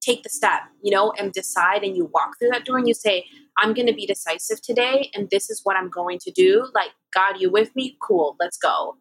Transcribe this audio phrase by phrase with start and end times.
[0.00, 2.94] take the step, you know, and decide and you walk through that door and you
[2.94, 3.24] say,
[3.58, 6.66] I'm going to be decisive today and this is what I'm going to do.
[6.74, 7.96] Like, God, you with me?
[8.00, 8.96] Cool, let's go.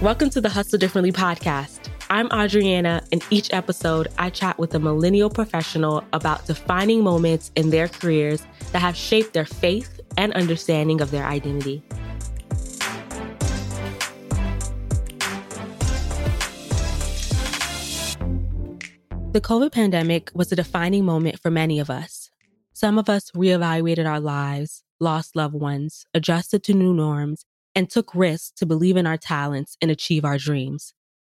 [0.00, 1.90] Welcome to the Hustle Differently podcast.
[2.08, 7.70] I'm Adriana, and each episode I chat with a millennial professional about defining moments in
[7.70, 8.42] their careers
[8.72, 11.84] that have shaped their faith and understanding of their identity.
[19.32, 22.30] The COVID pandemic was a defining moment for many of us.
[22.72, 28.12] Some of us reevaluated our lives, lost loved ones, adjusted to new norms, and took
[28.12, 30.94] risks to believe in our talents and achieve our dreams.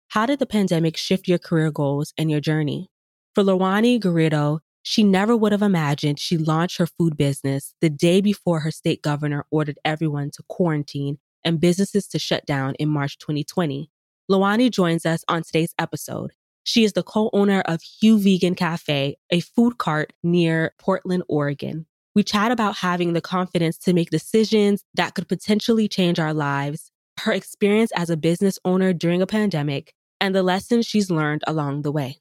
[0.08, 2.90] How did the pandemic shift your career goals and your journey?
[3.32, 8.20] For Lawani Garrido, she never would have imagined she launched her food business the day
[8.20, 13.18] before her state governor ordered everyone to quarantine and businesses to shut down in March
[13.18, 13.88] 2020.
[14.28, 16.32] Lawani joins us on today's episode
[16.64, 21.86] she is the co-owner of Hue Vegan Cafe, a food cart near Portland, Oregon.
[22.14, 26.90] We chat about having the confidence to make decisions that could potentially change our lives,
[27.20, 31.82] her experience as a business owner during a pandemic, and the lessons she's learned along
[31.82, 32.18] the way.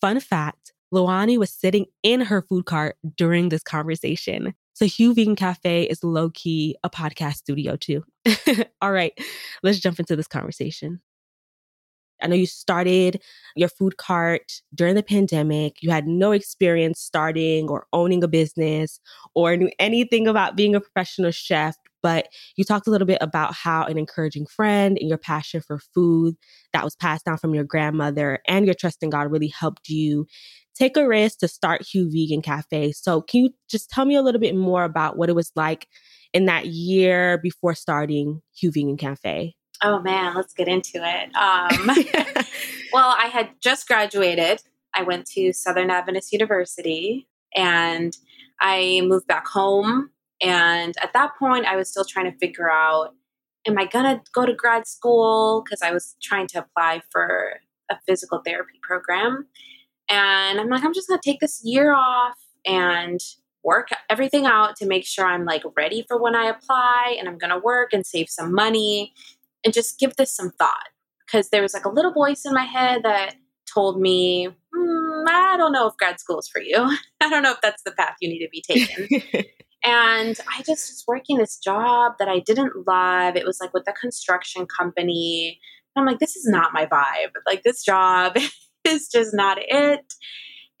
[0.00, 4.54] Fun fact, Lawani was sitting in her food cart during this conversation.
[4.74, 8.04] So Hue Vegan Cafe is low key a podcast studio too.
[8.80, 9.12] All right,
[9.62, 11.00] let's jump into this conversation.
[12.20, 13.22] I know you started
[13.56, 15.82] your food cart during the pandemic.
[15.82, 19.00] You had no experience starting or owning a business
[19.34, 23.54] or knew anything about being a professional chef, but you talked a little bit about
[23.54, 26.36] how an encouraging friend and your passion for food
[26.72, 30.26] that was passed down from your grandmother and your trust in God really helped you
[30.74, 32.92] take a risk to start Hue Vegan Cafe.
[32.92, 35.88] So, can you just tell me a little bit more about what it was like
[36.32, 39.57] in that year before starting Hue Vegan Cafe?
[39.82, 41.34] Oh man, let's get into it.
[41.36, 41.86] Um,
[42.92, 44.62] well, I had just graduated.
[44.94, 48.16] I went to Southern Adventist University and
[48.60, 50.10] I moved back home.
[50.42, 53.14] And at that point, I was still trying to figure out
[53.66, 55.62] am I going to go to grad school?
[55.62, 57.60] Because I was trying to apply for
[57.90, 59.46] a physical therapy program.
[60.08, 63.20] And I'm like, I'm just going to take this year off and
[63.62, 67.36] work everything out to make sure I'm like ready for when I apply and I'm
[67.36, 69.12] going to work and save some money
[69.68, 70.88] and just give this some thought
[71.26, 73.34] because there was like a little voice in my head that
[73.70, 76.78] told me, mm, I don't know if grad school is for you.
[77.20, 79.08] I don't know if that's the path you need to be taken.
[79.84, 83.36] and I just was working this job that I didn't love.
[83.36, 85.60] It was like with a construction company.
[85.94, 87.32] I'm like, this is not my vibe.
[87.46, 88.38] Like, this job
[88.86, 90.14] is just not it.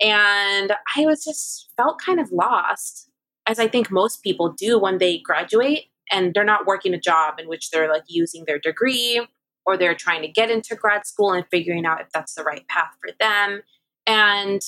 [0.00, 3.10] And I was just felt kind of lost,
[3.46, 7.38] as I think most people do when they graduate and they're not working a job
[7.38, 9.26] in which they're like using their degree
[9.66, 12.66] or they're trying to get into grad school and figuring out if that's the right
[12.68, 13.62] path for them.
[14.06, 14.62] And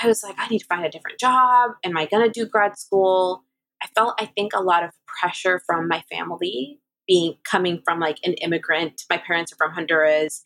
[0.00, 1.72] I was like, I need to find a different job.
[1.84, 3.44] Am I going to do grad school?
[3.82, 8.18] I felt, I think, a lot of pressure from my family being coming from like
[8.24, 9.02] an immigrant.
[9.10, 10.42] My parents are from Honduras.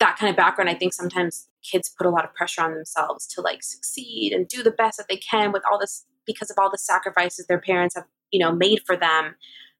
[0.00, 3.26] That kind of background, I think sometimes kids put a lot of pressure on themselves
[3.28, 6.56] to like succeed and do the best that they can with all this because of
[6.60, 9.34] all the sacrifices their parents have, you know, made for them.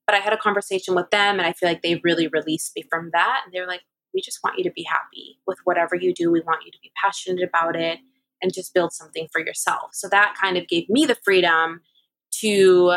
[0.08, 2.82] But I had a conversation with them and I feel like they really released me
[2.88, 3.42] from that.
[3.44, 3.82] And they were like,
[4.14, 6.30] we just want you to be happy with whatever you do.
[6.30, 7.98] We want you to be passionate about it
[8.41, 9.91] and just build something for yourself.
[9.92, 11.82] So that kind of gave me the freedom
[12.41, 12.94] to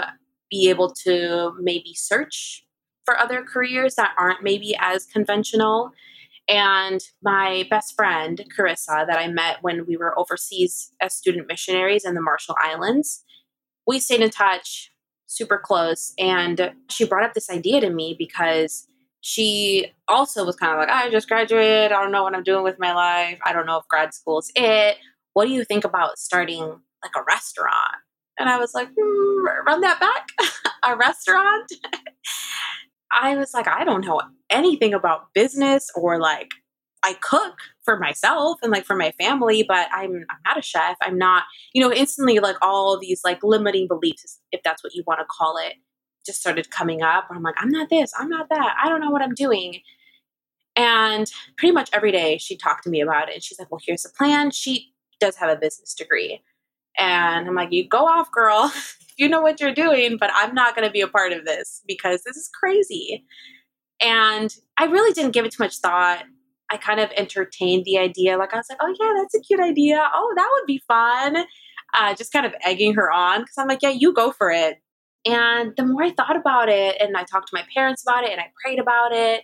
[0.50, 2.66] be able to maybe search
[3.04, 5.92] for other careers that aren't maybe as conventional.
[6.48, 12.06] And my best friend, Carissa, that I met when we were overseas as student missionaries
[12.06, 13.26] in the Marshall Islands,
[13.86, 14.91] we stayed in touch
[15.32, 16.14] super close.
[16.20, 18.88] And she brought up this idea to me because
[19.22, 21.92] she also was kind of like, I just graduated.
[21.92, 23.40] I don't know what I'm doing with my life.
[23.46, 24.98] I don't know if grad school's it.
[25.34, 27.96] What do you think about starting like a restaurant?
[28.38, 30.28] And I was like, mm, run that back.
[30.84, 31.72] a restaurant?
[33.12, 36.50] I was like, I don't know anything about business or like
[37.04, 40.98] I cook for myself and like for my family, but I'm I'm not a chef.
[41.02, 41.44] I'm not,
[41.74, 45.26] you know, instantly like all these like limiting beliefs, if that's what you want to
[45.26, 45.74] call it,
[46.26, 47.28] just started coming up.
[47.32, 49.82] I'm like, I'm not this, I'm not that, I don't know what I'm doing.
[50.76, 53.36] And pretty much every day she talked to me about it.
[53.36, 54.52] And she's like, Well, here's the plan.
[54.52, 56.42] She does have a business degree.
[56.98, 58.72] And I'm like, You go off, girl.
[59.18, 61.82] you know what you're doing, but I'm not going to be a part of this
[61.88, 63.26] because this is crazy.
[64.02, 66.24] And I really didn't give it too much thought.
[66.72, 68.38] I kind of entertained the idea.
[68.38, 70.02] Like I was like, oh yeah, that's a cute idea.
[70.14, 71.46] Oh, that would be fun.
[71.94, 74.78] Uh, just kind of egging her on because I'm like, yeah, you go for it.
[75.26, 78.32] And the more I thought about it and I talked to my parents about it
[78.32, 79.44] and I prayed about it,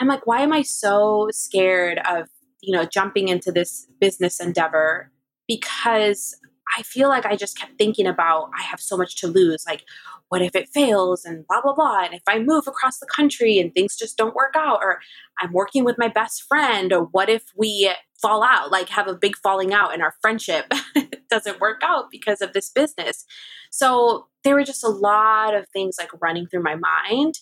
[0.00, 2.26] I'm like, why am I so scared of,
[2.60, 5.12] you know, jumping into this business endeavor
[5.46, 6.36] because
[6.76, 9.64] I feel like I just kept thinking about I have so much to lose.
[9.66, 9.84] Like,
[10.28, 12.02] what if it fails and blah, blah, blah.
[12.04, 15.00] And if I move across the country and things just don't work out, or
[15.40, 19.14] I'm working with my best friend, or what if we fall out, like have a
[19.14, 20.72] big falling out and our friendship
[21.30, 23.24] doesn't work out because of this business.
[23.70, 27.38] So there were just a lot of things like running through my mind.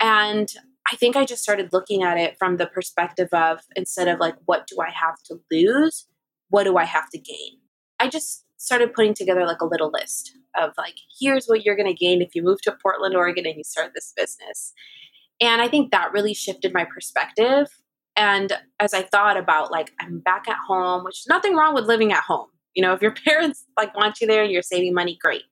[0.00, 0.52] And
[0.90, 4.36] I think I just started looking at it from the perspective of instead of like,
[4.44, 6.06] what do I have to lose?
[6.48, 7.58] What do I have to gain?
[7.98, 11.88] I just started putting together like a little list of like, here's what you're going
[11.88, 14.72] to gain if you move to Portland, Oregon and you start this business.
[15.40, 17.68] And I think that really shifted my perspective.
[18.16, 21.84] And as I thought about like, I'm back at home, which is nothing wrong with
[21.84, 22.46] living at home.
[22.74, 25.42] You know, if your parents like want you there and you're saving money, great.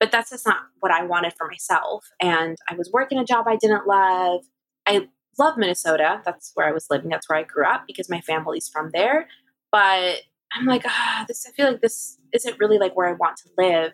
[0.00, 2.06] But that's just not what I wanted for myself.
[2.20, 4.42] And I was working a job I didn't love.
[4.86, 5.08] I
[5.38, 6.22] love Minnesota.
[6.24, 7.10] That's where I was living.
[7.10, 9.28] That's where I grew up because my family's from there.
[9.70, 10.22] But
[10.52, 13.50] I'm like, ah, this, I feel like this isn't really like where I want to
[13.58, 13.92] live.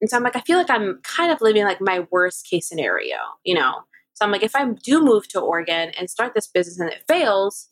[0.00, 2.68] And so I'm like, I feel like I'm kind of living like my worst case
[2.68, 3.82] scenario, you know?
[4.14, 7.04] So I'm like, if I do move to Oregon and start this business and it
[7.08, 7.68] fails,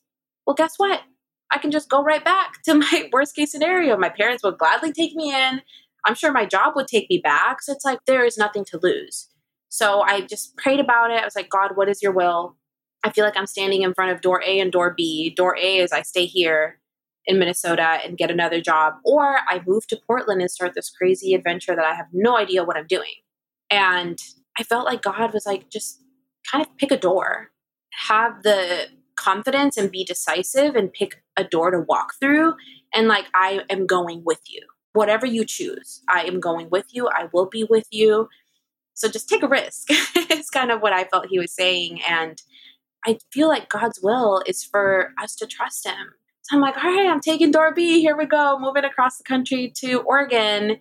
[0.47, 1.03] well, guess what?
[1.51, 3.97] I can just go right back to my worst case scenario.
[3.97, 5.63] My parents would gladly take me in.
[6.05, 7.63] I'm sure my job would take me back.
[7.63, 9.29] So it's like, there is nothing to lose.
[9.69, 11.21] So I just prayed about it.
[11.21, 12.57] I was like, God, what is your will?
[13.05, 15.33] I feel like I'm standing in front of door A and door B.
[15.37, 16.79] Door A is I stay here
[17.27, 21.35] in Minnesota and get another job, or I move to Portland and start this crazy
[21.35, 23.15] adventure that I have no idea what I'm doing.
[23.71, 24.19] And
[24.59, 26.01] I felt like God was like, just
[26.51, 27.51] kind of pick a door,
[28.09, 28.87] have the
[29.17, 32.55] confidence and be decisive and pick a door to walk through.
[32.95, 34.61] And like, I am going with you.
[34.93, 37.09] Whatever you choose, I am going with you.
[37.09, 38.29] I will be with you.
[38.95, 39.87] So just take a risk.
[39.91, 42.01] it's kind of what I felt he was saying.
[42.09, 42.41] And
[43.05, 46.15] I feel like God's will is for us to trust him
[46.47, 48.01] so I'm like, all right, I'm taking door B.
[48.01, 50.77] Here we go, moving across the country to Oregon,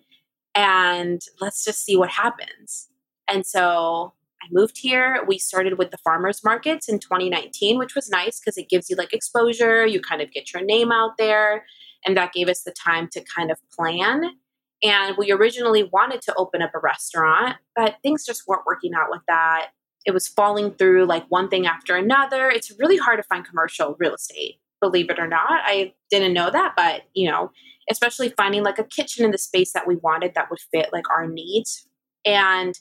[0.54, 2.88] and let's just see what happens.
[3.26, 5.24] And so I moved here.
[5.26, 8.94] We started with the farmers markets in 2019, which was nice because it gives you
[8.94, 9.84] like exposure.
[9.84, 11.64] You kind of get your name out there.
[12.04, 14.36] And that gave us the time to kind of plan.
[14.84, 19.08] And we originally wanted to open up a restaurant, but things just weren't working out
[19.10, 19.70] with that.
[20.04, 22.48] It was falling through like one thing after another.
[22.48, 25.60] It's really hard to find commercial real estate believe it or not.
[25.64, 27.50] I didn't know that, but you know,
[27.90, 31.08] especially finding like a kitchen in the space that we wanted that would fit like
[31.10, 31.86] our needs.
[32.24, 32.78] And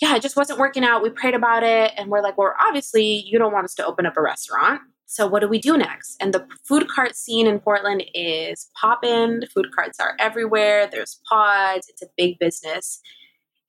[0.00, 1.02] yeah, it just wasn't working out.
[1.02, 4.06] We prayed about it and we're like, well, obviously you don't want us to open
[4.06, 4.80] up a restaurant.
[5.06, 6.16] So what do we do next?
[6.20, 9.42] And the food cart scene in Portland is popping.
[9.54, 10.88] Food carts are everywhere.
[10.90, 11.88] There's pods.
[11.88, 13.00] It's a big business.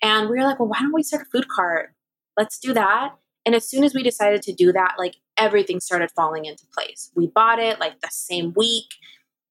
[0.02, 1.94] And we were like, well, why don't we start a food cart?
[2.38, 3.16] Let's do that.
[3.46, 7.12] And as soon as we decided to do that, like everything started falling into place.
[7.16, 8.88] We bought it like the same week,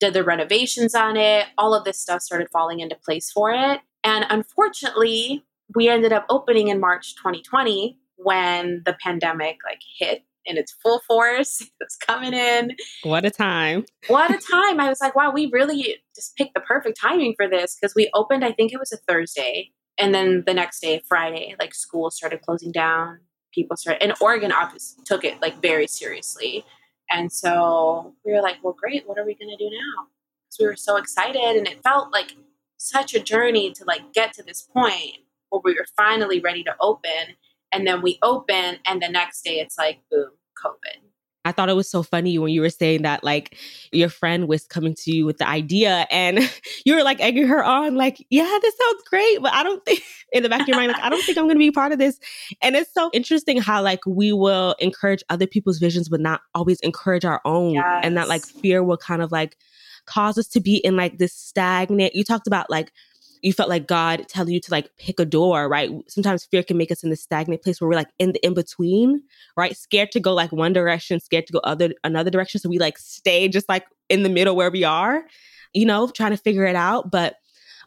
[0.01, 3.81] did the renovations on it, all of this stuff started falling into place for it.
[4.03, 5.45] And unfortunately,
[5.75, 11.01] we ended up opening in March 2020 when the pandemic like hit in its full
[11.07, 11.63] force.
[11.81, 12.77] It's coming in.
[13.03, 13.85] What a time.
[14.07, 14.81] what a time.
[14.81, 18.11] I was like, wow, we really just picked the perfect timing for this because we
[18.15, 19.71] opened, I think it was a Thursday.
[19.99, 23.21] And then the next day, Friday, like school started closing down
[23.55, 26.65] people started and Oregon obviously took it like very seriously.
[27.11, 30.07] And so we were like, well, great, what are we gonna do now?
[30.47, 32.35] Because we were so excited and it felt like
[32.77, 35.19] such a journey to like get to this point
[35.51, 37.37] where we were finally ready to open.
[37.73, 40.31] And then we open and the next day it's like boom,
[40.65, 41.01] COVID.
[41.45, 43.57] I thought it was so funny when you were saying that like
[43.93, 46.39] your friend was coming to you with the idea and
[46.85, 50.03] you were like egging her on, like, yeah, this sounds great, but I don't think
[50.33, 51.99] in the back of your mind, like, I don't think I'm gonna be part of
[51.99, 52.19] this.
[52.63, 56.81] And it's so interesting how like we will encourage other people's visions, but not always
[56.81, 57.75] encourage our own.
[57.75, 58.01] Yes.
[58.03, 59.57] And that like fear will kind of like
[60.07, 62.15] cause us to be in like this stagnant.
[62.15, 62.93] You talked about like
[63.45, 65.91] you felt like God telling you to like pick a door, right?
[66.09, 68.55] Sometimes fear can make us in the stagnant place where we're like in the in
[68.55, 69.23] between,
[69.55, 69.77] right?
[69.77, 72.59] Scared to go like one direction, scared to go other another direction.
[72.59, 75.25] So we like stay just like in the middle where we are,
[75.75, 77.11] you know, trying to figure it out.
[77.11, 77.35] But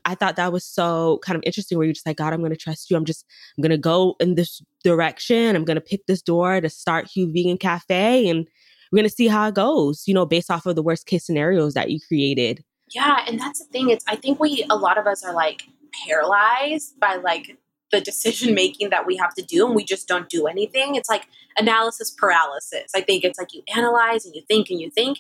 [0.06, 2.52] I thought that was so kind of interesting where you're just like, God, I'm going
[2.52, 2.96] to trust you.
[2.96, 3.26] I'm just,
[3.58, 5.56] I'm going to go in this direction.
[5.56, 8.48] I'm going to pick this door to start Hue Vegan Cafe and
[8.92, 11.26] we're going to see how it goes, you know, based off of the worst case
[11.26, 12.64] scenarios that you created.
[12.94, 13.90] Yeah, and that's the thing.
[13.90, 15.64] It's I think we a lot of us are like
[16.06, 17.58] paralyzed by like
[17.92, 20.96] the decision making that we have to do and we just don't do anything.
[20.96, 21.28] It's like
[21.58, 22.92] analysis paralysis.
[22.96, 25.20] I think it's like you analyze and you think and you think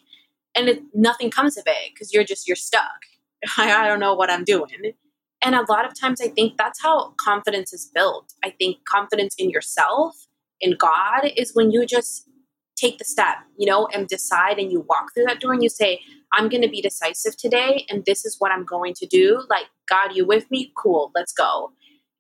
[0.56, 3.06] and it, nothing comes of it because you're just you're stuck.
[3.58, 4.94] I, I don't know what I'm doing.
[5.42, 8.34] And a lot of times I think that's how confidence is built.
[8.44, 10.28] I think confidence in yourself,
[10.60, 12.28] in God is when you just
[12.76, 15.70] take the step, you know, and decide and you walk through that door and you
[15.70, 16.02] say,
[16.34, 19.44] I'm going to be decisive today and this is what I'm going to do.
[19.50, 20.72] Like, God, you with me?
[20.78, 21.72] Cool, let's go.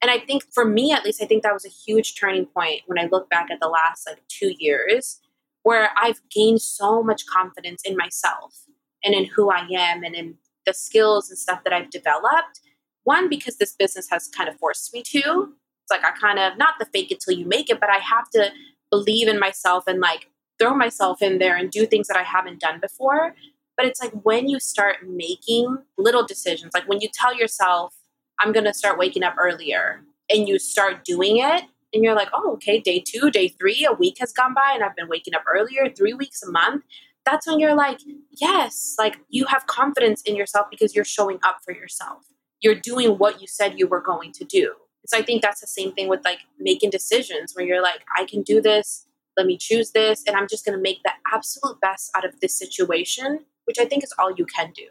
[0.01, 2.81] And I think for me, at least, I think that was a huge turning point
[2.85, 5.19] when I look back at the last like two years
[5.63, 8.55] where I've gained so much confidence in myself
[9.03, 10.35] and in who I am and in
[10.65, 12.61] the skills and stuff that I've developed.
[13.03, 15.53] One, because this business has kind of forced me to.
[15.83, 17.97] It's like I kind of, not the fake it till you make it, but I
[17.97, 18.51] have to
[18.91, 22.59] believe in myself and like throw myself in there and do things that I haven't
[22.59, 23.35] done before.
[23.77, 27.95] But it's like when you start making little decisions, like when you tell yourself,
[28.39, 32.29] I'm going to start waking up earlier, and you start doing it, and you're like,
[32.33, 35.35] oh, okay, day two, day three, a week has gone by, and I've been waking
[35.35, 36.83] up earlier, three weeks, a month.
[37.25, 37.99] That's when you're like,
[38.31, 42.23] yes, like you have confidence in yourself because you're showing up for yourself.
[42.61, 44.73] You're doing what you said you were going to do.
[45.05, 48.25] So I think that's the same thing with like making decisions where you're like, I
[48.25, 49.06] can do this,
[49.37, 52.39] let me choose this, and I'm just going to make the absolute best out of
[52.41, 54.87] this situation, which I think is all you can do.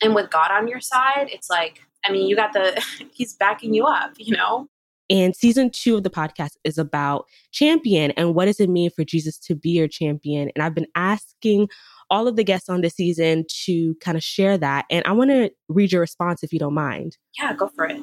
[0.00, 3.74] And with God on your side, it's like, I mean, you got the, he's backing
[3.74, 4.68] you up, you know?
[5.10, 9.04] And season two of the podcast is about champion and what does it mean for
[9.04, 10.50] Jesus to be your champion?
[10.54, 11.68] And I've been asking
[12.10, 14.84] all of the guests on this season to kind of share that.
[14.90, 17.16] And I want to read your response if you don't mind.
[17.38, 18.02] Yeah, go for it.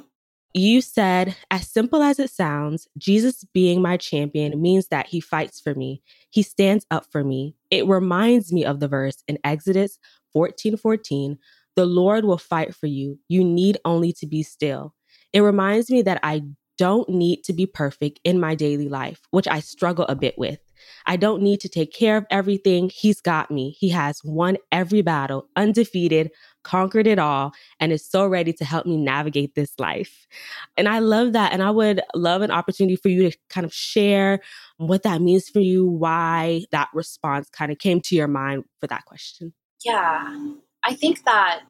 [0.57, 5.59] You said, as simple as it sounds, Jesus being my champion means that he fights
[5.59, 6.01] for me.
[6.29, 7.57] He stands up for me.
[7.71, 10.00] It reminds me of the verse in Exodus
[10.31, 11.38] 14 14,
[11.75, 13.19] the Lord will fight for you.
[13.27, 14.93] You need only to be still.
[15.33, 16.43] It reminds me that I
[16.77, 20.59] don't need to be perfect in my daily life, which I struggle a bit with.
[21.05, 22.89] I don't need to take care of everything.
[22.93, 23.75] He's got me.
[23.79, 26.31] He has won every battle, undefeated,
[26.65, 30.27] conquered it all, and is so ready to help me navigate this life.
[30.75, 31.53] And I love that.
[31.53, 34.41] And I would love an opportunity for you to kind of share
[34.77, 38.88] what that means for you, why that response kind of came to your mind for
[38.88, 39.53] that question.
[39.86, 40.50] Yeah.
[40.84, 41.69] I think that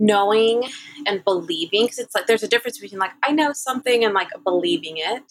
[0.00, 0.64] knowing
[1.06, 4.28] and believing, because it's like there's a difference between like, I know something and like
[4.44, 5.22] believing it.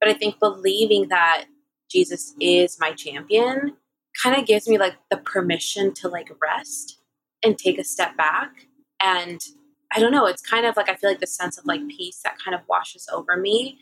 [0.00, 1.46] But I think believing that
[1.90, 3.76] Jesus is my champion
[4.22, 6.98] kind of gives me like the permission to like rest
[7.42, 8.66] and take a step back.
[9.00, 9.40] And
[9.92, 12.20] I don't know, it's kind of like I feel like the sense of like peace
[12.24, 13.78] that kind of washes over me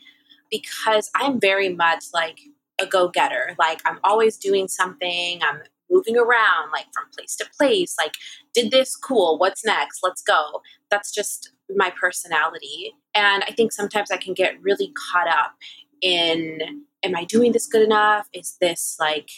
[0.49, 2.39] because I'm very much like
[2.79, 3.55] a go getter.
[3.59, 7.95] Like I'm always doing something, I'm moving around like from place to place.
[7.97, 8.13] Like
[8.53, 9.37] did this cool.
[9.37, 9.99] What's next?
[10.03, 10.61] Let's go.
[10.89, 12.93] That's just my personality.
[13.13, 15.55] And i think sometimes i can get really caught up
[16.01, 18.27] in am i doing this good enough?
[18.33, 19.29] Is this like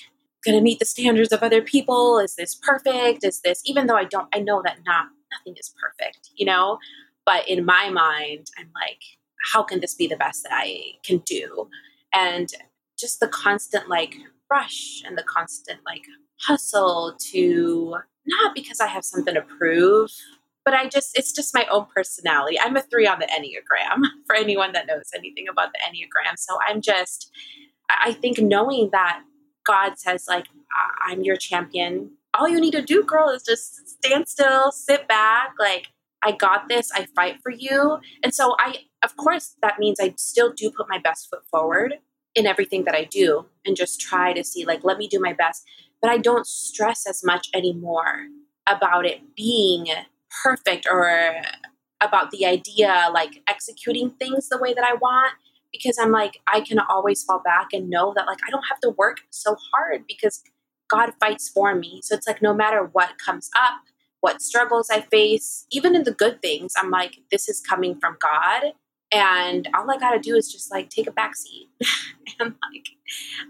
[0.46, 0.64] going to mm.
[0.64, 2.20] meet the standards of other people.
[2.20, 3.24] Is this perfect?
[3.24, 6.80] Is this even though i don't i know that not nothing is perfect you know?
[7.26, 9.02] But in my mind i'm like
[9.54, 11.70] how can this be the best that i can do?
[12.14, 12.50] And
[12.98, 14.16] just the constant like
[14.52, 16.04] rush and the constant like
[16.40, 17.96] hustle to
[18.30, 20.12] not because I have something to prove,
[20.64, 22.60] but I just, it's just my own personality.
[22.60, 26.38] I'm a three on the Enneagram for anyone that knows anything about the Enneagram.
[26.38, 27.32] So I'm just,
[27.90, 29.22] I think knowing that
[29.66, 30.46] God says, like,
[31.06, 35.54] I'm your champion, all you need to do, girl, is just stand still, sit back.
[35.60, 35.88] Like,
[36.22, 38.00] I got this, I fight for you.
[38.24, 41.96] And so I, of course, that means I still do put my best foot forward
[42.36, 45.34] in everything that I do and just try to see, like, let me do my
[45.34, 45.66] best
[46.02, 48.28] but I don't stress as much anymore
[48.68, 49.88] about it being
[50.44, 51.42] perfect or
[52.02, 55.34] about the idea like executing things the way that I want
[55.72, 58.80] because I'm like I can always fall back and know that like I don't have
[58.82, 60.44] to work so hard because
[60.90, 62.02] God fights for me.
[62.04, 63.82] So it's like no matter what comes up,
[64.22, 68.18] what struggles I face, even in the good things, I'm like this is coming from
[68.20, 68.74] God
[69.12, 71.68] and all I got to do is just like take a back seat
[72.40, 72.90] and like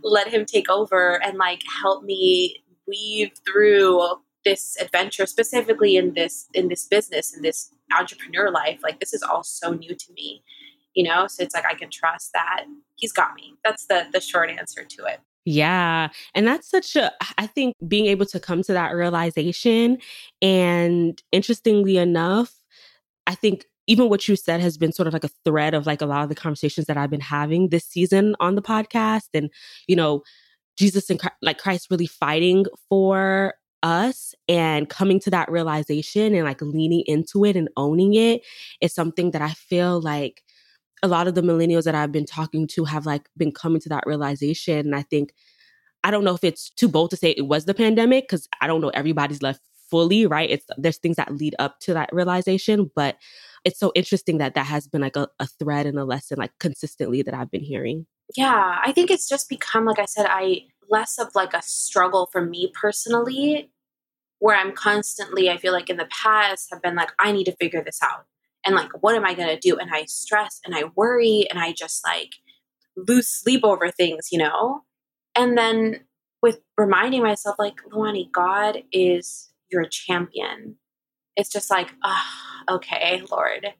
[0.03, 4.01] let him take over and like help me weave through
[4.45, 9.21] this adventure specifically in this in this business in this entrepreneur life like this is
[9.21, 10.41] all so new to me
[10.99, 12.65] you know so it's like i can trust that
[12.97, 16.09] he's got me that's the the short answer to it yeah.
[16.35, 19.97] And that's such a, I think being able to come to that realization.
[20.43, 22.53] And interestingly enough,
[23.25, 26.01] I think even what you said has been sort of like a thread of like
[26.01, 29.29] a lot of the conversations that I've been having this season on the podcast.
[29.33, 29.49] And,
[29.87, 30.21] you know,
[30.77, 36.61] Jesus and like Christ really fighting for us and coming to that realization and like
[36.61, 38.41] leaning into it and owning it
[38.81, 40.43] is something that I feel like
[41.01, 43.89] a lot of the millennials that I've been talking to have like been coming to
[43.89, 44.79] that realization.
[44.79, 45.33] And I think
[46.03, 48.67] I don't know if it's too bold to say it was the pandemic because I
[48.67, 50.49] don't know everybody's left fully right.
[50.49, 53.17] It's there's things that lead up to that realization, but
[53.65, 56.51] it's so interesting that that has been like a, a thread and a lesson like
[56.59, 58.05] consistently that I've been hearing.
[58.35, 62.29] Yeah, I think it's just become like I said, I less of like a struggle
[62.31, 63.71] for me personally
[64.39, 67.55] where I'm constantly, I feel like in the past have been like, I need to
[67.57, 68.25] figure this out.
[68.69, 69.79] And like, what am I going to do?
[69.79, 72.33] And I stress and I worry and I just like
[72.95, 74.83] lose sleep over things, you know?
[75.33, 76.01] And then
[76.43, 80.75] with reminding myself, like, Luani, God is your champion.
[81.35, 82.25] It's just like, oh,
[82.69, 83.73] okay, Lord,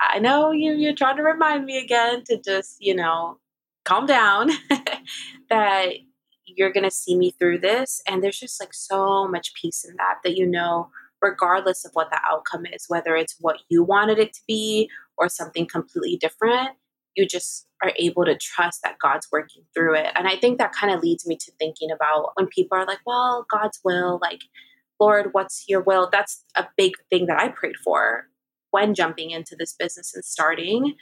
[0.00, 3.36] I know you, you're trying to remind me again to just, you know,
[3.84, 4.50] calm down,
[5.50, 5.88] that
[6.46, 8.00] you're going to see me through this.
[8.08, 10.88] And there's just like so much peace in that, that you know,
[11.22, 15.28] regardless of what the outcome is, whether it's what you wanted it to be or
[15.28, 16.70] something completely different,
[17.16, 20.08] you just are able to trust that God's working through it.
[20.14, 23.00] And I think that kind of leads me to thinking about when people are like,
[23.06, 24.40] well, God's will, like,
[24.98, 26.08] Lord, what's your will?
[26.10, 28.24] That's a big thing that I prayed for
[28.70, 30.94] when jumping into this business and starting.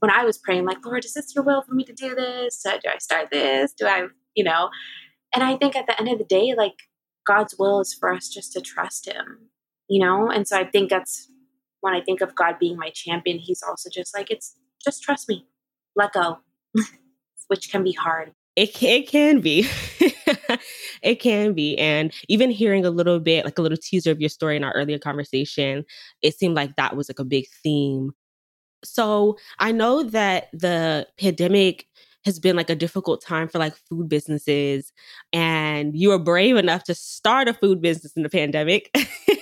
[0.00, 2.62] When I was praying, like, Lord, is this your will for me to do this?
[2.64, 3.72] Do I start this?
[3.72, 4.68] Do I, you know?
[5.32, 6.74] And I think at the end of the day, like,
[7.24, 9.50] God's will is for us just to trust Him,
[9.88, 10.30] you know?
[10.30, 11.28] And so I think that's
[11.80, 15.28] when I think of God being my champion, He's also just like, it's just trust
[15.28, 15.46] me,
[15.96, 16.38] let go,
[17.48, 18.32] which can be hard.
[18.54, 19.66] It, it can be.
[21.02, 21.78] it can be.
[21.78, 24.72] And even hearing a little bit, like a little teaser of your story in our
[24.72, 25.84] earlier conversation,
[26.20, 28.12] it seemed like that was like a big theme.
[28.84, 31.86] So I know that the pandemic
[32.24, 34.92] has been like a difficult time for like food businesses
[35.32, 38.90] and you were brave enough to start a food business in the pandemic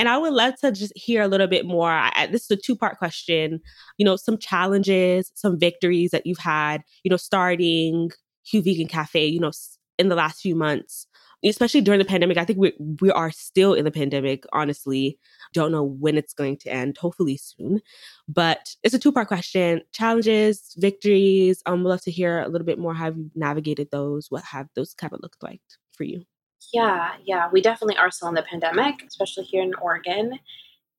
[0.00, 1.90] and I would love to just hear a little bit more.
[1.90, 3.60] I, this is a two part question.
[3.98, 8.10] You know, some challenges, some victories that you've had, you know, starting
[8.46, 9.52] Hue Vegan Cafe, you know,
[9.98, 11.06] in the last few months,
[11.44, 12.38] especially during the pandemic.
[12.38, 15.18] I think we, we are still in the pandemic, honestly.
[15.52, 17.82] Don't know when it's going to end, hopefully soon.
[18.26, 21.62] But it's a two part question challenges, victories.
[21.66, 24.68] Um, we'd love to hear a little bit more how you navigated those, what have
[24.74, 25.60] those kind of looked like
[25.92, 26.24] for you.
[26.72, 30.38] Yeah, yeah, we definitely are still in the pandemic, especially here in Oregon.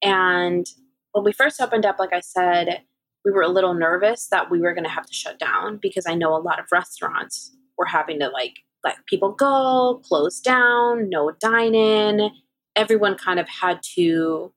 [0.02, 0.66] And
[1.12, 2.82] when we first opened up, like I said,
[3.24, 6.06] we were a little nervous that we were going to have to shut down because
[6.08, 11.10] I know a lot of restaurants were having to like let people go, close down,
[11.10, 12.32] no dine in.
[12.76, 14.54] Everyone kind of had to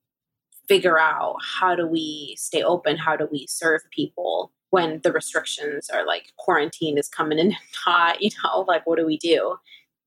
[0.66, 2.96] figure out how do we stay open?
[2.96, 8.22] How do we serve people when the restrictions are like quarantine is coming in hot?
[8.22, 9.56] You know, like what do we do?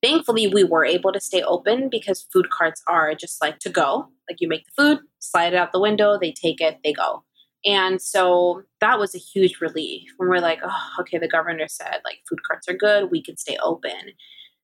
[0.02, 4.08] Thankfully we were able to stay open because food carts are just like to go.
[4.30, 7.24] Like you make the food slide it out the window they take it they go.
[7.66, 12.02] And so that was a huge relief when we're like oh okay the governor said
[12.06, 14.14] like food carts are good we can stay open.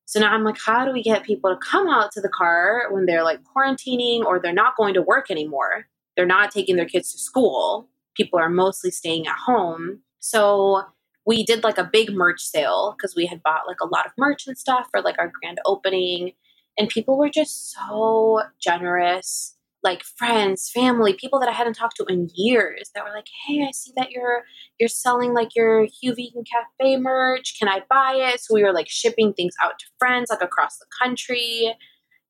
[0.06, 2.88] So now i'm like how do we get people to come out to the car
[2.92, 5.88] when they're like quarantining or they're not going to work anymore?
[6.16, 7.90] They're not taking their kids to school.
[8.16, 10.02] People are mostly staying at home.
[10.20, 10.84] So
[11.26, 14.12] we did like a big merch sale because we had bought like a lot of
[14.18, 16.34] merch and stuff for like our grand opening.
[16.78, 22.06] And people were just so generous like friends family people that i hadn't talked to
[22.08, 24.44] in years that were like hey i see that you're
[24.80, 27.58] you're selling like your hue vegan cafe merch.
[27.58, 28.42] Can i buy it?
[28.42, 31.74] So we were like shipping things out to friends like across the country.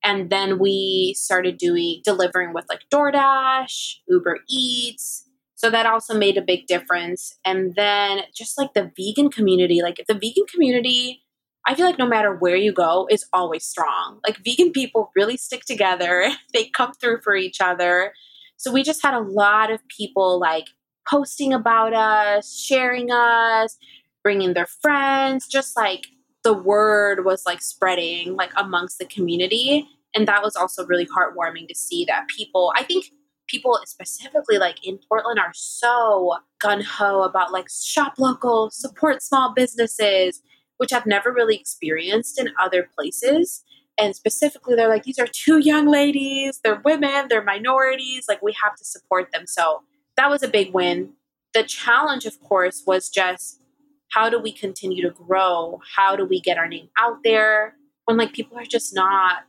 [0.04, 5.28] And then we started doing delivering with like doordash uber eats
[5.64, 7.40] so that also made a big difference.
[7.46, 11.24] And then just like the vegan community, like the vegan community,
[11.66, 14.20] I feel like no matter where you go, is always strong.
[14.28, 18.12] Like vegan people really stick together, they come through for each other.
[18.58, 20.66] So we just had a lot of people like
[21.10, 23.78] posting about us, sharing us,
[24.22, 26.08] bringing their friends, just like
[26.44, 29.88] the word was like spreading like amongst the community.
[30.14, 33.06] And that was also really heartwarming to see that people, I think
[33.54, 39.54] people specifically like in Portland are so gun ho about like shop local, support small
[39.56, 40.42] businesses,
[40.78, 43.64] which I've never really experienced in other places.
[44.00, 48.56] And specifically, they're like, these are two young ladies, they're women, they're minorities, like we
[48.64, 49.46] have to support them.
[49.46, 49.84] So
[50.18, 51.12] that was a big win.
[51.54, 53.62] The challenge, of course, was just
[54.10, 55.80] how do we continue to grow?
[55.96, 59.44] How do we get our name out there when like people are just not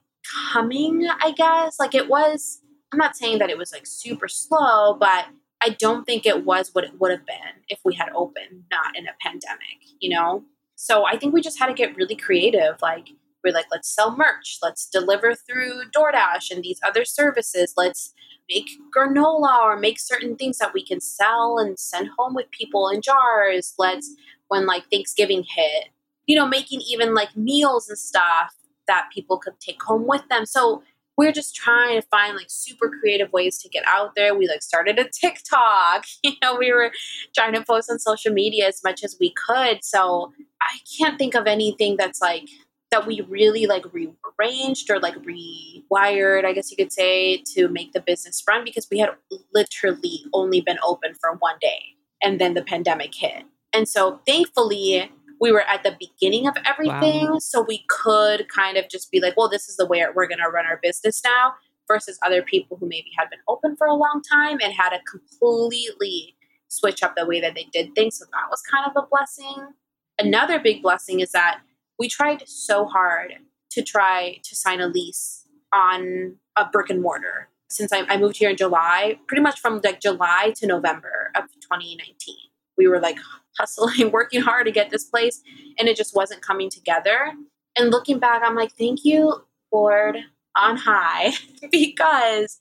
[0.53, 1.81] coming, I guess?
[1.81, 2.61] Like it was
[2.93, 5.27] I'm not saying that it was like super slow, but
[5.61, 8.97] I don't think it was what it would have been if we had opened not
[8.97, 10.45] in a pandemic, you know?
[10.77, 12.81] So I think we just had to get really creative.
[12.83, 13.09] Like,
[13.43, 18.15] we're like, let's sell merch, let's deliver through DoorDash and these other services, let's
[18.49, 22.89] make granola or make certain things that we can sell and send home with people
[22.89, 23.75] in jars.
[23.79, 24.15] Let's,
[24.49, 25.89] when like Thanksgiving hit,
[26.27, 28.55] you know, making even like meals and stuff
[28.87, 30.45] that people could take home with them.
[30.45, 30.83] So
[31.17, 34.35] we're just trying to find like super creative ways to get out there.
[34.35, 36.05] We like started a TikTok.
[36.25, 36.91] You know, we were
[37.37, 39.85] trying to post on social media as much as we could.
[39.85, 42.49] So I can't think of anything that's like
[42.91, 47.93] that we really like rearranged or like rewired, I guess you could say, to make
[47.93, 49.11] the business run because we had
[49.53, 51.81] literally only been open for one day
[52.23, 53.45] and then the pandemic hit.
[53.73, 55.11] And so thankfully,
[55.45, 57.33] we were at the beginning of everything.
[57.33, 57.39] Wow.
[57.39, 60.39] So we could kind of just be like, well, this is the way we're going
[60.39, 61.53] to run our business now
[61.87, 65.01] versus other people who maybe had been open for a long time and had to
[65.01, 66.35] completely
[66.69, 68.17] switch up the way that they did things.
[68.17, 69.75] So that was kind of a blessing.
[70.19, 71.61] Another big blessing is that
[71.99, 73.35] we tried so hard
[73.73, 78.39] to try to sign a lease on a brick and mortar since I, I moved
[78.39, 82.35] here in July, pretty much from like July to November of 2019.
[82.77, 83.19] We were like
[83.59, 85.43] hustling, working hard to get this place,
[85.79, 87.33] and it just wasn't coming together.
[87.77, 90.17] And looking back, I'm like, thank you, Lord,
[90.57, 91.33] on high,
[91.71, 92.59] because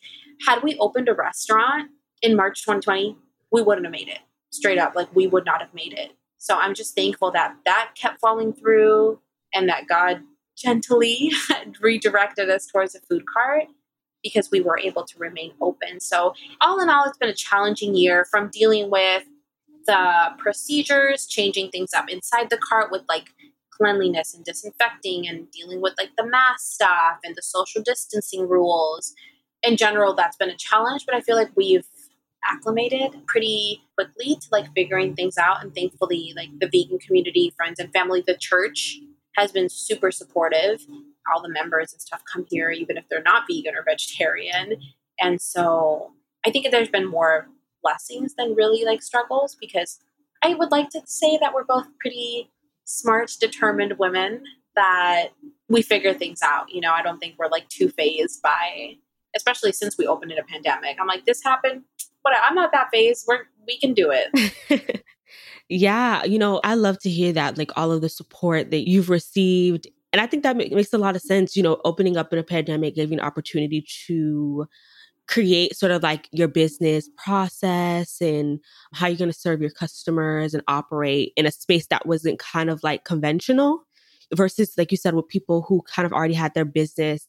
[0.48, 3.18] had we opened a restaurant in March 2020,
[3.52, 4.20] we wouldn't have made it.
[4.52, 6.12] Straight up, like we would not have made it.
[6.38, 9.20] So I'm just thankful that that kept falling through
[9.54, 10.22] and that God
[10.58, 11.32] gently
[11.82, 13.66] redirected us towards a food cart
[14.24, 16.00] because we were able to remain open.
[16.00, 19.24] So, all in all, it's been a challenging year from dealing with
[19.86, 23.30] the procedures, changing things up inside the cart with like
[23.72, 29.14] cleanliness and disinfecting and dealing with like the mask stuff and the social distancing rules.
[29.64, 31.88] In general, that's been a challenge, but I feel like we've
[32.46, 35.64] acclimated pretty quickly to like figuring things out.
[35.64, 39.00] And thankfully, like the vegan community, friends and family, the church
[39.38, 40.86] has been super supportive.
[41.34, 44.76] All the members and stuff come here, even if they're not vegan or vegetarian.
[45.20, 46.12] And so
[46.46, 47.48] I think there's been more
[47.84, 50.00] blessings than really like struggles because
[50.42, 52.50] I would like to say that we're both pretty
[52.86, 54.44] smart, determined women
[54.76, 55.30] that
[55.70, 56.72] we figure things out.
[56.72, 58.96] You know, I don't think we're like too phased by,
[59.36, 60.98] especially since we opened in a pandemic.
[61.00, 61.84] I'm like, this happened.
[62.24, 63.26] But I'm not that phased.
[63.28, 65.04] We're we can do it.
[65.70, 69.10] yeah, you know, I love to hear that, like all of the support that you've
[69.10, 69.88] received.
[70.12, 71.56] And I think that makes a lot of sense.
[71.56, 74.68] You know, opening up in a pandemic gave you an opportunity to
[75.28, 78.60] create sort of like your business process and
[78.94, 82.70] how you're going to serve your customers and operate in a space that wasn't kind
[82.70, 83.84] of like conventional
[84.36, 87.28] versus like you said with people who kind of already had their business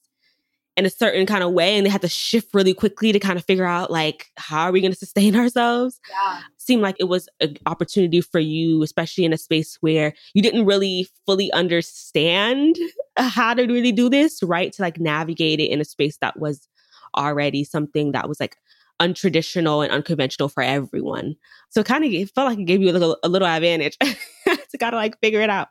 [0.77, 3.39] in a certain kind of way and they had to shift really quickly to kind
[3.39, 6.41] of figure out like how are we going to sustain ourselves yeah.
[6.59, 10.67] seemed like it was an opportunity for you especially in a space where you didn't
[10.67, 12.77] really fully understand
[13.17, 16.69] how to really do this right to like navigate it in a space that was
[17.17, 18.57] already something that was like
[19.01, 21.35] untraditional and unconventional for everyone.
[21.71, 24.79] So kind of it felt like it gave you a little, a little advantage to
[24.79, 25.69] kind of like figure it out.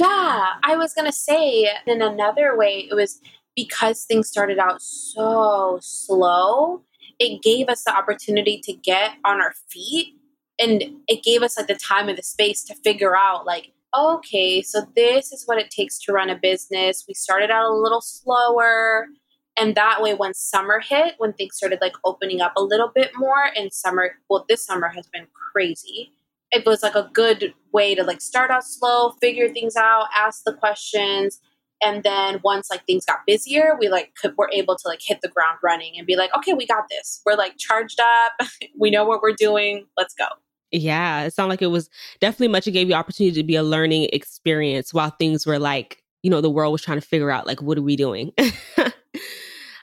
[0.00, 3.20] Yeah, I was gonna say in another way, it was
[3.54, 6.82] because things started out so slow.
[7.18, 10.14] It gave us the opportunity to get on our feet,
[10.58, 14.62] and it gave us like the time and the space to figure out like okay,
[14.62, 17.04] so this is what it takes to run a business.
[17.06, 19.06] We started out a little slower
[19.56, 23.10] and that way when summer hit when things started like opening up a little bit
[23.16, 26.12] more and summer well this summer has been crazy
[26.52, 30.44] it was like a good way to like start out slow figure things out ask
[30.44, 31.40] the questions.
[31.84, 35.20] And then once like things got busier we like could we're able to like hit
[35.20, 37.20] the ground running and be like okay we got this.
[37.26, 38.32] We're like charged up.
[38.78, 39.86] We know what we're doing.
[39.96, 40.26] Let's go.
[40.70, 43.62] Yeah it sounded like it was definitely much it gave you opportunity to be a
[43.62, 47.46] learning experience while things were like you know the world was trying to figure out
[47.46, 48.32] like what are we doing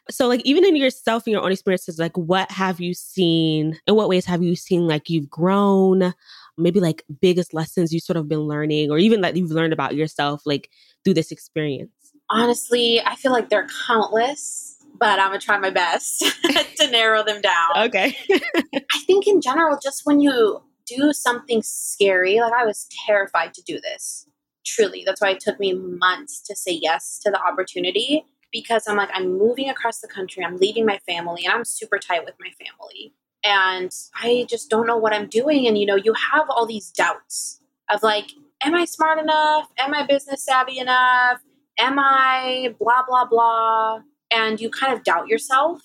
[0.10, 3.80] so like even in yourself and your own experiences like what have you seen?
[3.88, 6.14] In what ways have you seen like you've grown?
[6.58, 9.96] Maybe like biggest lessons you sort of been learning or even that you've learned about
[9.96, 10.70] yourself like
[11.04, 11.92] through this experience?
[12.32, 16.20] Honestly i feel like they're countless but i'm gonna try my best
[16.78, 17.70] to narrow them down.
[17.78, 18.16] Okay.
[18.32, 23.62] I think in general just when you do something scary like i was terrified to
[23.64, 24.28] do this.
[24.66, 28.98] Truly that's why it took me months to say yes to the opportunity because I'm
[28.98, 32.36] like, I'm moving across the country, I'm leaving my family, and I'm super tight with
[32.40, 33.14] my family.
[33.44, 35.68] And I just don't know what I'm doing.
[35.68, 38.32] And, you know, you have all these doubts of like,
[38.64, 39.70] am I smart enough?
[39.78, 41.40] Am I business savvy enough?
[41.78, 44.02] Am I blah, blah, blah?
[44.30, 45.82] And you kind of doubt yourself.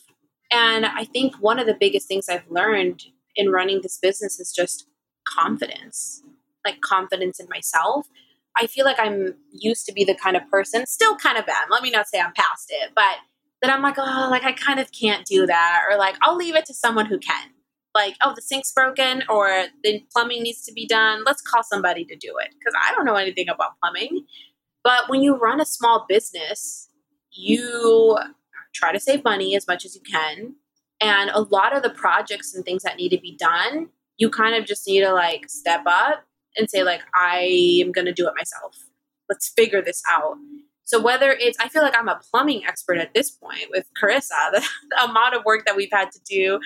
[0.50, 3.04] And I think one of the biggest things I've learned
[3.36, 4.88] in running this business is just
[5.26, 6.22] confidence
[6.64, 8.08] like confidence in myself
[8.56, 11.70] I feel like I'm used to be the kind of person, still kind of am.
[11.70, 13.16] Let me not say I'm past it, but
[13.62, 15.82] that I'm like, oh, like I kind of can't do that.
[15.90, 17.50] Or like, I'll leave it to someone who can.
[17.94, 21.22] Like, oh, the sink's broken or the plumbing needs to be done.
[21.24, 24.26] Let's call somebody to do it because I don't know anything about plumbing.
[24.82, 26.88] But when you run a small business,
[27.30, 28.18] you
[28.74, 30.54] try to save money as much as you can.
[31.00, 34.54] And a lot of the projects and things that need to be done, you kind
[34.54, 36.24] of just need to like step up
[36.56, 38.76] and say like I am going to do it myself.
[39.28, 40.36] Let's figure this out.
[40.84, 44.52] So whether it's, I feel like I'm a plumbing expert at this point with Carissa,
[44.52, 46.60] the, the amount of work that we've had to do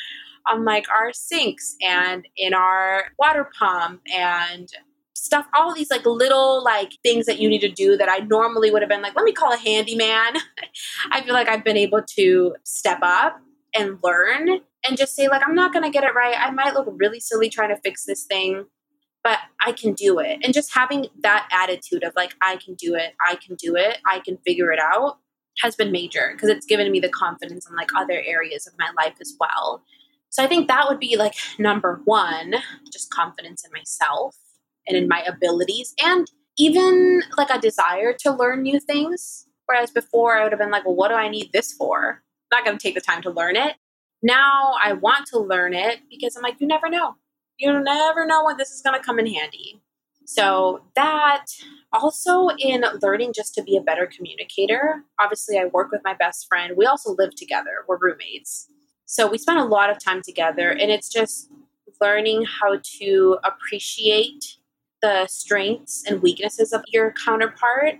[0.46, 4.68] on like our sinks and in our water pump and
[5.14, 8.70] stuff all these like little like things that you need to do that i normally
[8.70, 10.34] would have been like let me call a handyman
[11.10, 13.40] i feel like i've been able to step up
[13.74, 14.48] and learn
[14.86, 17.20] and just say like i'm not going to get it right i might look really
[17.20, 18.64] silly trying to fix this thing
[19.24, 20.38] but i can do it.
[20.42, 23.98] And just having that attitude of like i can do it i can do it
[24.06, 25.18] i can figure it out
[25.60, 28.90] has been major because it's given me the confidence in like other areas of my
[28.96, 29.82] life as well.
[30.30, 32.56] So i think that would be like number one
[32.92, 34.36] just confidence in myself
[34.86, 36.26] and in my abilities and
[36.56, 39.46] even like a desire to learn new things.
[39.66, 42.22] Whereas before i would have been like well what do i need this for?
[42.50, 43.76] I'm not going to take the time to learn it.
[44.22, 47.14] Now I want to learn it because I'm like, you never know.
[47.58, 49.82] You never know when this is going to come in handy.
[50.24, 51.46] So, that
[51.92, 55.04] also in learning just to be a better communicator.
[55.18, 56.74] Obviously, I work with my best friend.
[56.76, 58.68] We also live together, we're roommates.
[59.06, 61.50] So, we spend a lot of time together, and it's just
[62.00, 64.58] learning how to appreciate
[65.02, 67.94] the strengths and weaknesses of your counterpart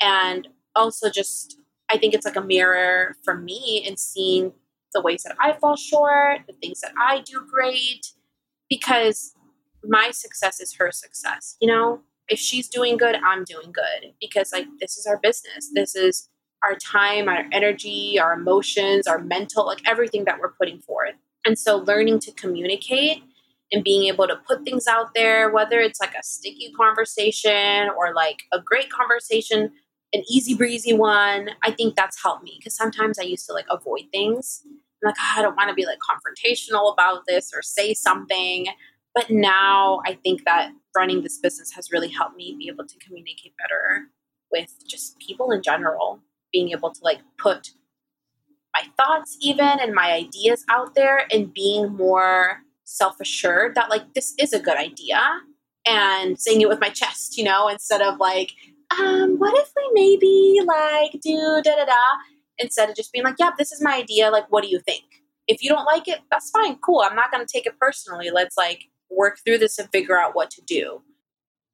[0.00, 4.52] and also just I think it's like a mirror for me in seeing
[4.94, 8.12] the ways that I fall short, the things that I do great,
[8.72, 9.34] because
[9.84, 11.56] my success is her success.
[11.60, 15.70] You know, if she's doing good, I'm doing good because, like, this is our business.
[15.74, 16.30] This is
[16.64, 21.16] our time, our energy, our emotions, our mental, like everything that we're putting forth.
[21.44, 23.22] And so, learning to communicate
[23.72, 28.14] and being able to put things out there, whether it's like a sticky conversation or
[28.14, 29.70] like a great conversation,
[30.14, 33.66] an easy breezy one, I think that's helped me because sometimes I used to like
[33.68, 34.62] avoid things
[35.02, 38.66] like, oh, I don't want to be like confrontational about this or say something.
[39.14, 42.98] But now I think that running this business has really helped me be able to
[42.98, 44.08] communicate better
[44.50, 46.20] with just people in general,
[46.52, 47.72] being able to like put
[48.74, 54.14] my thoughts even and my ideas out there and being more self assured that like
[54.14, 55.20] this is a good idea
[55.86, 58.52] and saying it with my chest, you know, instead of like,
[58.98, 61.94] um, what if we maybe like do da da da?
[62.62, 64.30] Instead of just being like, yeah, this is my idea.
[64.30, 65.04] Like, what do you think?
[65.48, 66.76] If you don't like it, that's fine.
[66.76, 67.02] Cool.
[67.04, 68.30] I'm not going to take it personally.
[68.30, 71.02] Let's like work through this and figure out what to do.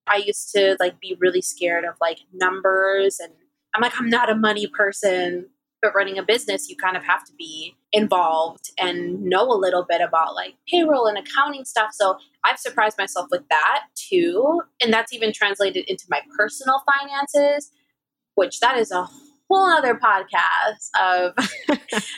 [0.06, 3.32] I used to like be really scared of like numbers and
[3.74, 5.46] I'm like, I'm not a money person.
[5.80, 9.86] But running a business, you kind of have to be involved and know a little
[9.88, 11.90] bit about like payroll and accounting stuff.
[11.92, 14.62] So I've surprised myself with that too.
[14.82, 17.70] And that's even translated into my personal finances,
[18.34, 19.08] which that is a
[19.48, 21.34] whole other podcast of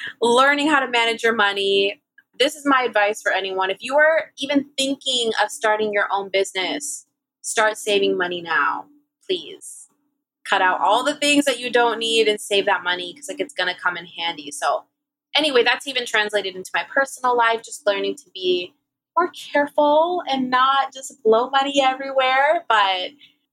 [0.20, 2.02] learning how to manage your money.
[2.38, 3.70] This is my advice for anyone.
[3.70, 7.06] If you are even thinking of starting your own business,
[7.42, 8.86] start saving money now,
[9.26, 9.88] please.
[10.48, 13.40] Cut out all the things that you don't need and save that money because like
[13.40, 14.50] it's gonna come in handy.
[14.50, 14.84] So
[15.34, 18.74] anyway, that's even translated into my personal life, just learning to be
[19.16, 23.10] more careful and not just blow money everywhere, but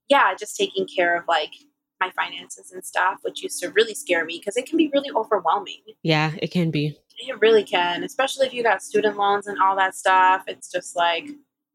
[0.09, 1.51] yeah, just taking care of like
[1.99, 5.09] my finances and stuff, which used to really scare me because it can be really
[5.15, 5.81] overwhelming.
[6.03, 6.97] Yeah, it can be.
[7.19, 10.43] It really can, especially if you got student loans and all that stuff.
[10.47, 11.29] It's just like,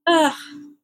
[0.07, 0.35] ugh,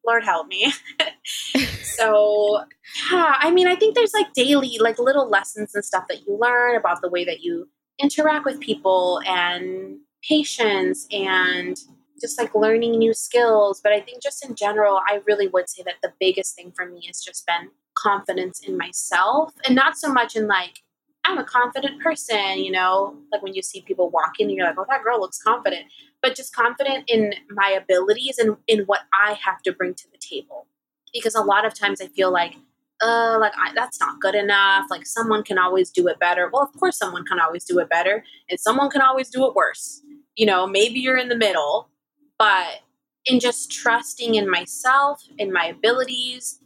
[0.07, 0.73] Lord help me.
[1.83, 2.65] so,
[3.13, 6.37] yeah, I mean, I think there's like daily, like little lessons and stuff that you
[6.41, 7.69] learn about the way that you
[8.01, 9.99] interact with people and
[10.29, 11.79] patience and
[12.21, 13.81] just like learning new skills.
[13.83, 16.87] But I think just in general, I really would say that the biggest thing for
[16.87, 17.71] me has just been
[18.03, 20.83] confidence in myself and not so much in like
[21.25, 24.77] I'm a confident person, you know, like when you see people walking and you're like,
[24.79, 25.87] oh, that girl looks confident,
[26.23, 30.17] but just confident in my abilities and in what I have to bring to the
[30.19, 30.67] table.
[31.13, 32.55] Because a lot of times I feel like,
[33.03, 34.87] uh, like I, that's not good enough.
[34.91, 36.49] Like someone can always do it better.
[36.51, 39.55] Well, of course, someone can always do it better, and someone can always do it
[39.55, 40.01] worse.
[40.37, 41.91] You know, maybe you're in the middle,
[42.39, 42.81] but
[43.27, 46.61] in just trusting in myself, in my abilities,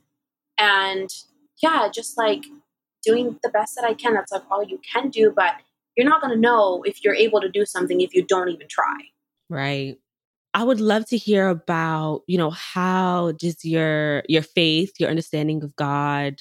[0.59, 1.11] and
[1.63, 2.45] yeah, just like
[3.03, 4.15] doing the best that I can.
[4.15, 5.55] That's like all you can do, but
[5.97, 8.69] you're not going to know if you're able to do something if you don't even
[8.69, 8.97] try.
[9.51, 9.97] Right.
[10.55, 15.63] I would love to hear about, you know, how does your your faith, your understanding
[15.65, 16.41] of God,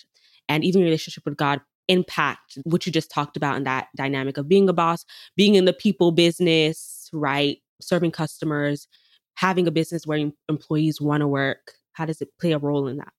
[0.50, 4.38] and even your relationship with God impact what you just talked about in that dynamic
[4.38, 7.58] of being a boss, being in the people business, right?
[7.82, 8.88] Serving customers,
[9.36, 11.74] having a business where employees want to work.
[11.94, 13.14] How does it play a role in that?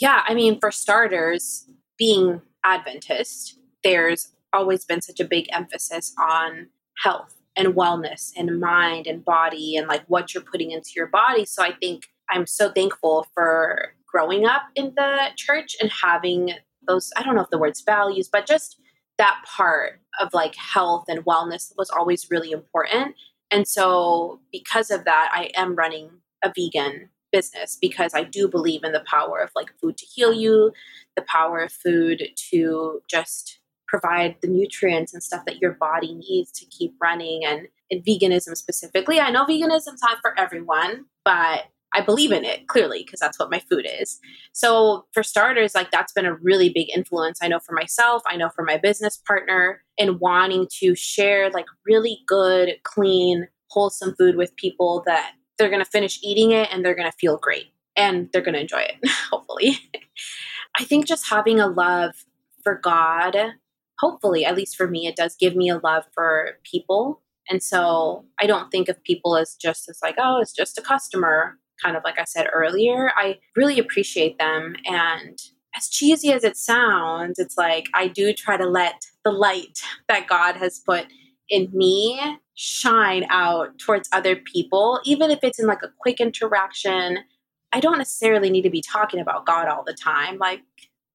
[0.00, 6.68] Yeah, I mean, for starters, being Adventist, there's always been such a big emphasis on
[7.02, 11.44] health and wellness and mind and body and like what you're putting into your body.
[11.44, 16.54] So I think I'm so thankful for growing up in the church and having
[16.86, 18.78] those, I don't know if the word's values, but just
[19.18, 23.14] that part of like health and wellness was always really important.
[23.50, 26.10] And so, because of that, I am running
[26.42, 30.32] a vegan business because I do believe in the power of like food to heal
[30.32, 30.72] you,
[31.16, 36.50] the power of food to just provide the nutrients and stuff that your body needs
[36.52, 39.20] to keep running and in veganism specifically.
[39.20, 41.64] I know veganism's not for everyone, but
[41.94, 44.18] I believe in it clearly because that's what my food is.
[44.52, 47.40] So, for starters, like that's been a really big influence.
[47.42, 51.66] I know for myself, I know for my business partner, in wanting to share like
[51.86, 56.84] really good, clean, wholesome food with people that they're going to finish eating it and
[56.84, 59.78] they're going to feel great and they're going to enjoy it, hopefully.
[60.78, 62.24] I think just having a love
[62.62, 63.36] for God,
[63.98, 67.20] hopefully, at least for me, it does give me a love for people.
[67.50, 70.82] And so I don't think of people as just as like, oh, it's just a
[70.82, 74.76] customer kind of like I said earlier, I really appreciate them.
[74.86, 75.38] And
[75.76, 80.28] as cheesy as it sounds, it's like I do try to let the light that
[80.28, 81.06] God has put
[81.52, 82.18] in me
[82.54, 87.18] shine out towards other people, even if it's in like a quick interaction.
[87.72, 90.62] I don't necessarily need to be talking about God all the time, like,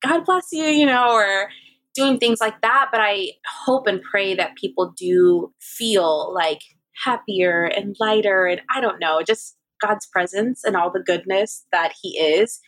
[0.02, 1.50] God bless you, you know, or
[1.96, 2.90] doing things like that.
[2.92, 3.32] But I
[3.66, 6.62] hope and pray that people do feel like
[7.04, 11.94] happier and lighter and I don't know, just God's presence and all the goodness that
[12.00, 12.60] He is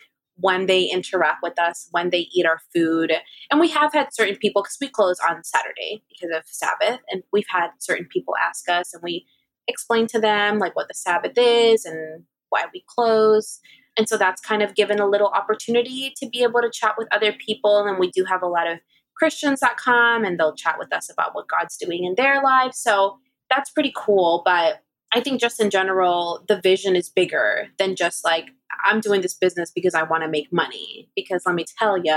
[0.41, 3.12] when they interact with us, when they eat our food.
[3.52, 7.23] And we have had certain people, because we close on Saturday because of Sabbath, and
[7.34, 9.25] we've had certain people ask us, and we
[9.67, 13.60] explain to them like what the Sabbath is and why we close.
[13.97, 17.08] And so that's kind of given a little opportunity to be able to chat with
[17.12, 17.86] other people.
[17.86, 18.80] And we do have a lot of
[19.15, 22.80] Christians that come and they'll chat with us about what God's doing in their lives.
[22.80, 23.17] So
[23.49, 24.41] that's pretty cool.
[24.45, 28.45] But I think just in general, the vision is bigger than just like,
[28.85, 31.09] I'm doing this business because I want to make money.
[31.15, 32.13] Because let me tell you,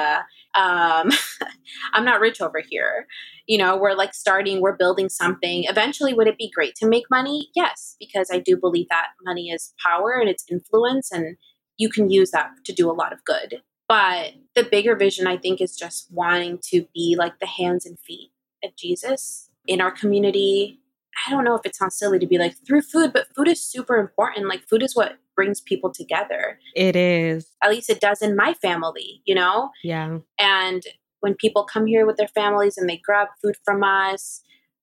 [0.54, 1.10] um,
[1.92, 3.06] I'm not rich over here.
[3.46, 5.64] You know, we're like starting, we're building something.
[5.64, 7.48] Eventually, would it be great to make money?
[7.54, 11.36] Yes, because I do believe that money is power and it's influence, and
[11.76, 13.62] you can use that to do a lot of good.
[13.88, 17.98] But the bigger vision, I think, is just wanting to be like the hands and
[17.98, 18.30] feet
[18.64, 20.80] of Jesus in our community,
[21.26, 23.64] I don't know if it sounds silly to be like through food, but food is
[23.64, 24.48] super important.
[24.48, 26.58] Like food is what brings people together.
[26.74, 27.46] It is.
[27.62, 29.70] At least it does in my family, you know?
[29.82, 30.18] Yeah.
[30.38, 30.82] And
[31.20, 34.42] when people come here with their families and they grab food from us,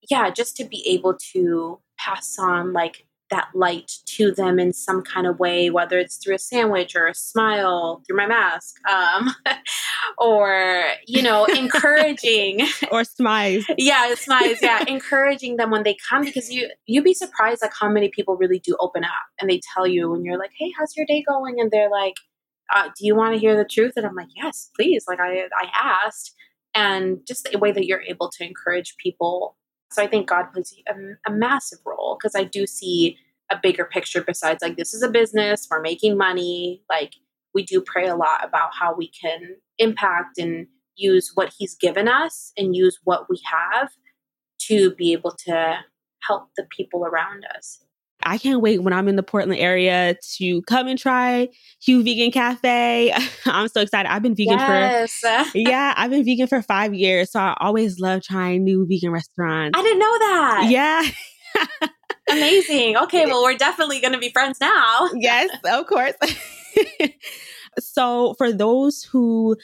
[0.10, 5.02] yeah, just to be able to pass on like that light to them in some
[5.02, 9.34] kind of way, whether it's through a sandwich or a smile through my mask, um,
[10.18, 13.66] or you know, encouraging or smiles.
[13.78, 14.58] yeah, smiles.
[14.62, 18.36] Yeah, encouraging them when they come because you you'd be surprised like how many people
[18.36, 21.24] really do open up and they tell you when you're like, "Hey, how's your day
[21.28, 22.16] going?" and they're like,
[22.76, 25.44] uh, "Do you want to hear the truth?" And I'm like, "Yes, please." Like I
[25.56, 25.68] I
[26.06, 26.34] asked,
[26.74, 29.56] and just the way that you're able to encourage people
[29.92, 30.94] so I think God plays a,
[31.30, 33.18] a massive role because I do see
[33.52, 36.84] a bigger picture besides like this is a business, we're making money.
[36.90, 37.16] Like
[37.54, 42.08] we do pray a lot about how we can impact and use what He's given
[42.08, 43.90] us and use what we have
[44.68, 45.80] to be able to
[46.28, 47.84] help the people around us.
[48.24, 51.50] I can't wait when I'm in the Portland area to come and try
[51.82, 53.14] Hue Vegan Cafe.
[53.46, 54.12] I'm so excited.
[54.12, 55.14] I've been vegan yes.
[55.20, 59.12] for yeah, I've been vegan for five years, so I always love trying new vegan
[59.12, 59.78] restaurants.
[59.78, 60.68] I didn't know that.
[60.70, 61.90] Yeah.
[62.30, 62.98] Amazing.
[62.98, 65.10] Okay, well, we're definitely going to be friends now.
[65.16, 66.14] yes, of course.
[67.80, 69.56] so, for those who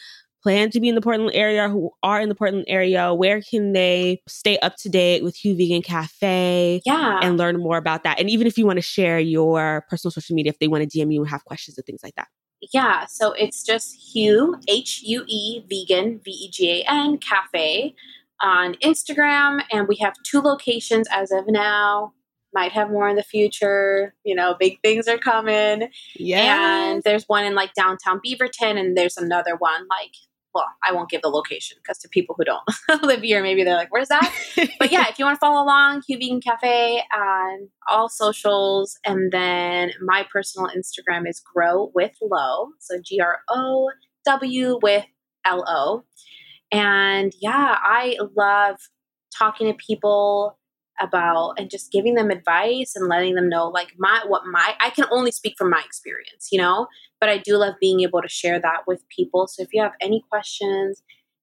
[0.45, 3.73] plan to be in the Portland area, who are in the Portland area, where can
[3.73, 6.83] they stay up to date with Hue Vegan Cafe?
[6.85, 7.19] Yeah.
[7.23, 8.19] And learn more about that.
[8.19, 10.99] And even if you want to share your personal social media, if they want to
[10.99, 12.27] DM you and have questions and things like that.
[12.71, 13.07] Yeah.
[13.07, 17.95] So it's just Hue, H U E Vegan, V E G A N Cafe
[18.39, 19.63] on Instagram.
[19.71, 22.13] And we have two locations as of now
[22.53, 24.13] might have more in the future.
[24.23, 25.89] You know, big things are coming.
[26.15, 26.91] Yeah.
[26.91, 30.11] And there's one in like downtown Beaverton, and there's another one like
[30.55, 32.63] well, I won't give the location because to people who don't
[33.03, 34.33] live here, maybe they're like, where's that?
[34.79, 38.97] but yeah, if you want to follow along, Hue Vegan Cafe on all socials.
[39.05, 42.69] And then my personal Instagram is Grow with Lo.
[42.79, 43.91] So G R O
[44.25, 45.05] W with
[45.45, 46.03] L O.
[46.71, 48.77] And yeah, I love
[49.37, 50.57] talking to people
[50.99, 54.89] about and just giving them advice and letting them know like my what my I
[54.91, 56.87] can only speak from my experience, you know,
[57.25, 59.47] but I do love being able to share that with people.
[59.47, 61.01] So if you have any questions,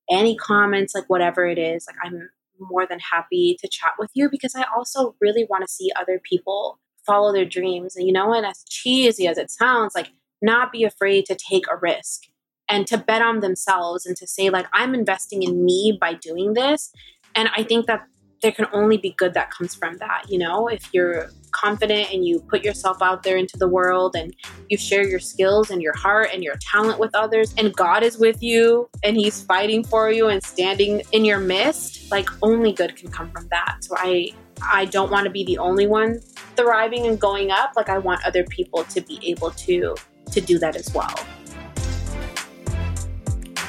[0.09, 2.31] any comments, like whatever it is, like I'm
[2.61, 6.21] more than happy to chat with you because I also really want to see other
[6.23, 7.97] people follow their dreams.
[7.97, 10.11] And you know, and as cheesy as it sounds, like
[10.41, 12.27] not be afraid to take a risk
[12.69, 16.55] and to bet on themselves and to say like i'm investing in me by doing
[16.55, 16.93] this
[17.35, 18.07] and i think that
[18.43, 20.69] there can only be good that comes from that you know?
[20.69, 24.35] If you're confident and you put yourself out there into the world and
[24.69, 28.19] you share your skills and your heart and your talent with others and God is
[28.19, 32.97] with you and he's fighting for you and standing in your midst like only good
[32.97, 33.79] can come from that.
[33.81, 34.31] So i
[34.71, 36.21] i don't want to be the only one
[36.55, 39.97] thriving and going up like i want other people to be able to
[40.33, 41.15] to do that as well.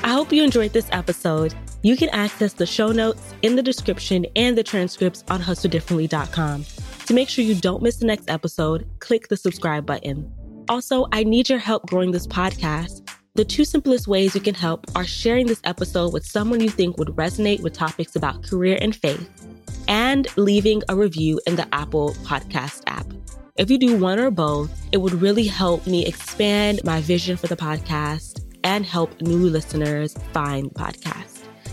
[0.03, 1.53] I hope you enjoyed this episode.
[1.83, 6.65] You can access the show notes in the description and the transcripts on hustledifferently.com.
[7.07, 10.31] To make sure you don't miss the next episode, click the subscribe button.
[10.69, 13.09] Also, I need your help growing this podcast.
[13.35, 16.97] The two simplest ways you can help are sharing this episode with someone you think
[16.97, 19.29] would resonate with topics about career and faith,
[19.89, 23.07] and leaving a review in the Apple Podcast app.
[23.57, 27.47] If you do one or both, it would really help me expand my vision for
[27.47, 31.32] the podcast and help new listeners find podcasts.